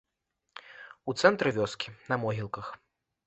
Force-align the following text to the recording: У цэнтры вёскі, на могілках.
У 1.11 1.15
цэнтры 1.21 1.49
вёскі, 1.59 1.93
на 2.13 2.21
могілках. 2.25 2.73